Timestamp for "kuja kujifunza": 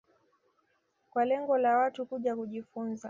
2.05-2.99